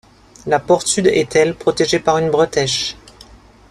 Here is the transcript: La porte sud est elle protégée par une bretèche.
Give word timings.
La 0.47 0.57
porte 0.57 0.87
sud 0.87 1.05
est 1.05 1.35
elle 1.35 1.53
protégée 1.53 1.99
par 1.99 2.17
une 2.17 2.31
bretèche. 2.31 2.95